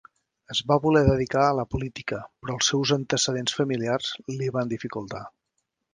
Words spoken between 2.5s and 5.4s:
els seus antecedents familiars li van dificultar.